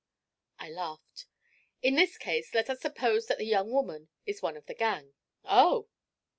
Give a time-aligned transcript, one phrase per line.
[0.57, 1.27] I laughed.
[1.83, 5.13] 'In this case let us suppose that the young woman is one of the gang.'
[5.45, 5.89] 'Oh!'